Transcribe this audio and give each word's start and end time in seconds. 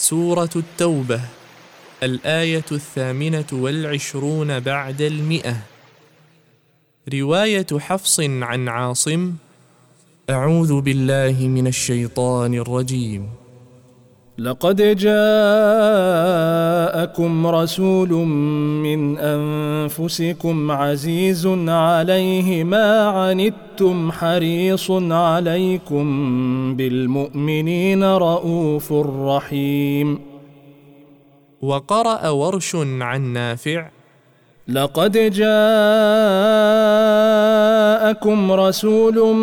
سورة 0.00 0.50
التوبة 0.56 1.20
الآية 2.02 2.64
الثامنة 2.72 3.46
والعشرون 3.52 4.60
بعد 4.60 5.00
المئة. 5.00 5.56
رواية 7.14 7.66
حفص 7.78 8.20
عن 8.20 8.68
عاصم 8.68 9.34
أعوذ 10.30 10.80
بالله 10.80 11.48
من 11.48 11.66
الشيطان 11.66 12.54
الرجيم. 12.54 13.39
لقد 14.40 14.96
جاءكم 14.96 16.26
رسول 17.46 18.08
من 18.08 19.18
أنفسكم 19.18 20.70
عزيز 20.70 21.46
عليه 21.68 22.64
ما 22.64 23.04
عنتم 23.04 24.12
حريص 24.12 24.90
عليكم 25.10 26.06
بالمؤمنين 26.76 28.04
رءوف 28.04 28.92
رحيم. 28.92 30.18
وقرأ 31.62 32.28
ورش 32.28 32.76
عن 33.00 33.32
نافع 33.32 33.99
لقد 34.70 35.12
جاءكم 35.12 35.52
رسول 38.52 39.36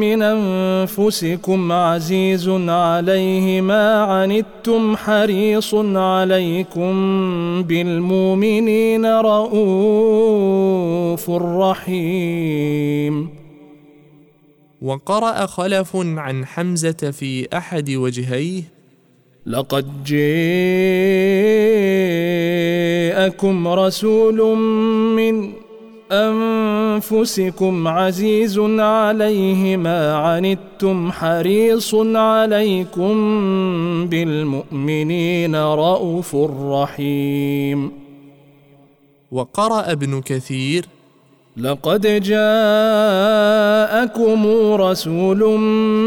من 0.00 0.22
أنفسكم 0.22 1.72
عزيز 1.72 2.48
عليه 2.68 3.60
ما 3.60 4.02
عنتم 4.02 4.96
حريص 4.96 5.74
عليكم 5.94 6.92
بالمؤمنين 7.62 9.06
رءوف 9.06 10.10
رحيم. 11.30 13.28
وقرأ 14.82 15.46
خلف 15.46 15.96
عن 15.96 16.46
حمزة 16.46 17.10
في 17.10 17.48
أحد 17.56 17.90
وجهيه 17.90 18.79
لقد 19.46 20.04
جاءكم 23.20 23.68
رسول 23.68 24.58
من 25.16 25.52
أنفسكم 26.12 27.88
عزيز 27.88 28.58
عليه 28.78 29.76
ما 29.76 30.14
عنتم 30.14 31.12
حريص 31.12 31.94
عليكم 32.14 33.12
بالمؤمنين 34.06 35.56
رءوف 35.56 36.36
رحيم. 36.60 37.92
وقرأ 39.30 39.92
ابن 39.92 40.20
كثير 40.20 40.99
لقد 41.56 42.22
جاءكم 42.22 43.26
رسول 44.74 45.38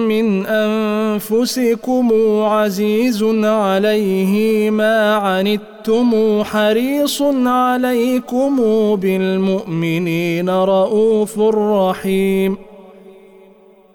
من 0.08 0.46
أنفسكم 0.46 2.14
عزيز 2.44 3.24
عليه 3.44 4.70
ما 4.70 5.16
عنتم 5.16 6.44
حريص 6.44 7.22
عليكم 7.46 8.56
بالمؤمنين 8.96 10.50
رءوف 10.50 11.40
رحيم. 11.40 12.58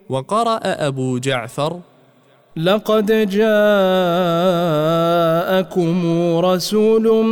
وقرأ 0.08 0.60
أبو 0.62 1.18
جعفر 1.18 1.80
لقد 2.56 3.28
جاءكم 3.30 5.07
رسول 6.40 7.24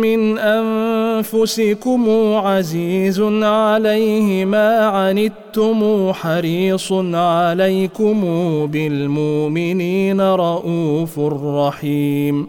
من 0.00 0.38
أنفسكم 0.38 2.10
عزيز 2.36 3.20
عليه 3.42 4.44
ما 4.44 4.86
عنتم 4.86 6.12
حريص 6.12 6.92
عليكم 7.14 8.20
بالمؤمنين 8.66 10.20
رءوف 10.20 11.18
رحيم. 11.44 12.48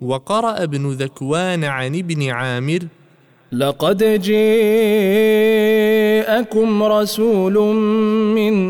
وقرأ 0.00 0.62
ابن 0.62 0.90
ذكوان 0.90 1.64
عن 1.64 1.94
ابن 1.94 2.28
عامر 2.28 2.78
لقد 3.52 4.20
جاءكم 6.38 6.82
رسول 6.82 7.74
من 8.34 8.67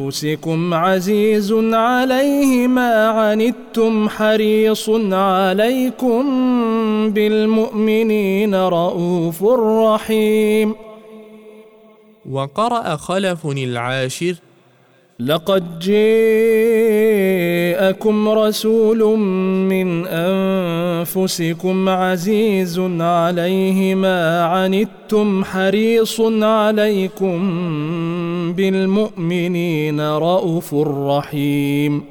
أنفسكم 0.00 0.74
عزيز 0.74 1.52
عليه 1.72 2.66
ما 2.66 3.08
عنتم 3.08 4.08
حريص 4.08 4.90
عليكم 5.12 6.22
بالمؤمنين 7.10 8.54
رءوف 8.54 9.44
رحيم. 9.44 10.74
وقرأ 12.30 12.96
خلف 12.96 13.46
العاشر. 13.46 14.34
لقد 15.20 15.78
جاءكم 15.78 15.98
رسول 18.28 19.18
من 19.68 20.06
أنفسكم 20.06 21.88
عزيز 21.88 22.78
عليه 23.00 23.94
ما 23.94 24.42
عنتم 24.44 25.44
حريص 25.44 26.20
عليكم 26.42 27.42
بالمؤمنين 28.52 30.00
رءوف 30.00 30.74
رحيم. 30.84 32.04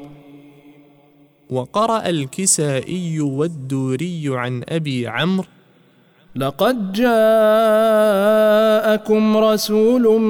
وقرأ 1.49 2.09
الكسائي 2.09 3.19
والدوري 3.19 4.23
عن 4.25 4.63
أبي 4.69 5.07
عمرو 5.07 5.45
لقد 6.35 6.93
جاءكم 6.93 7.17
رسول 9.37 10.21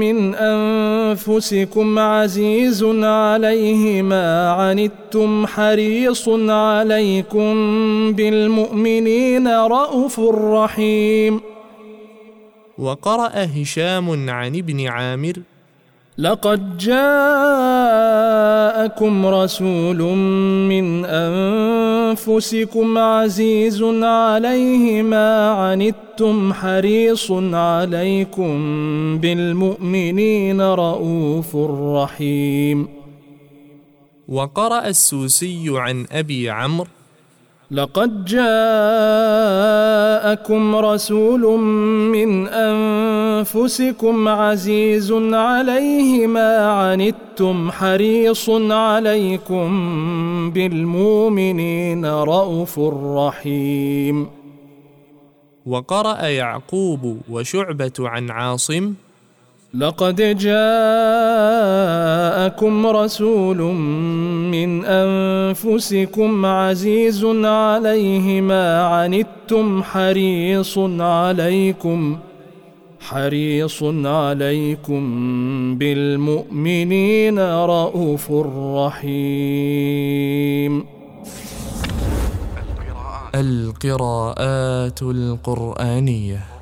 من 0.00 0.34
أنفسكم 0.34 1.98
عزيز 1.98 2.84
عليه 3.02 4.02
ما 4.02 4.50
عنتم 4.50 5.46
حريص 5.46 6.28
عليكم 6.48 7.52
بالمؤمنين 8.12 9.48
رءوف 9.48 10.20
رحيم. 10.30 11.40
وقرأ 12.78 13.30
هشام 13.34 14.30
عن 14.30 14.56
ابن 14.56 14.86
عامر 14.86 15.42
لقد 16.20 16.78
جاءكم 16.78 17.06
رسول 19.26 19.98
من 20.68 21.04
أنفسكم 21.04 22.98
عزيز 22.98 23.82
عليه 24.02 25.02
ما 25.02 25.50
عنتم 25.50 26.52
حريص 26.52 27.32
عليكم 27.52 28.52
بالمؤمنين 29.18 30.60
رءوف 30.60 31.56
رحيم. 31.96 32.88
وقرأ 34.28 34.86
السوسي 34.86 35.64
عن 35.68 36.06
أبي 36.12 36.50
عمرو 36.50 36.86
لقد 37.70 38.24
جاءكم 40.30 40.76
رسول 40.76 41.60
من 42.14 42.48
أنفسكم 42.48 44.28
عزيز 44.28 45.12
عليه 45.32 46.26
ما 46.26 46.56
عنتم 46.66 47.70
حريص 47.70 48.50
عليكم 48.70 49.70
بالمؤمنين 50.50 52.06
رءوف 52.06 52.78
رحيم. 53.18 54.26
وقرأ 55.66 56.22
يعقوب 56.22 57.18
وشعبة 57.30 57.92
عن 57.98 58.30
عاصم 58.30 58.94
لقد 59.74 60.38
جاءكم 60.38 60.56
رسول 62.86 63.58
من 64.50 64.84
أنفسكم 64.84 66.46
عزيز 66.46 67.24
عليه 67.44 68.40
ما 68.40 68.82
عنتم 68.82 69.82
حريص 69.82 70.78
عليكم 71.00 72.18
حريص 73.00 73.82
عليكم 74.04 75.02
بالمؤمنين 75.78 77.38
رءوف 77.38 78.32
رحيم. 78.76 80.84
القراءات 83.34 85.02
القرآنية. 85.02 86.59